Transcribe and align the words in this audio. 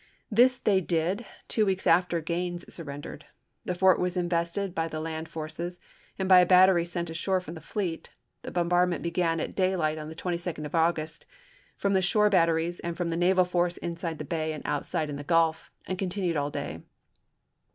This 0.31 0.57
they 0.57 0.81
did 0.81 1.27
two 1.47 1.63
weeks 1.63 1.85
after 1.85 2.21
Gaines 2.21 2.65
surrendered. 2.73 3.25
The 3.65 3.75
fort 3.75 3.99
was 3.99 4.17
in 4.17 4.27
vested 4.29 4.73
by 4.73 4.87
the 4.87 4.99
land 4.99 5.29
forces, 5.29 5.79
and 6.17 6.27
by 6.27 6.39
a 6.39 6.45
battery 6.47 6.85
sent 6.85 7.11
ashore 7.11 7.39
from 7.39 7.53
the 7.53 7.61
fleet; 7.61 8.09
the 8.41 8.49
bombardment 8.49 9.03
began 9.03 9.39
at 9.39 9.55
daylight, 9.55 9.99
on 9.99 10.09
the 10.09 10.15
22d 10.15 10.65
of 10.65 10.73
August, 10.73 11.27
from 11.77 11.93
the 11.93 12.01
shore 12.01 12.29
batteries 12.31 12.79
and 12.79 12.97
from 12.97 13.09
the 13.09 13.15
naval 13.15 13.45
force 13.45 13.77
inside 13.77 14.17
the 14.17 14.25
bay 14.25 14.53
and 14.53 14.63
outside 14.65 15.07
in 15.11 15.17
the 15.17 15.23
Gulf, 15.23 15.69
and 15.85 15.99
continued 15.99 16.35
all 16.35 16.49
day. 16.49 16.81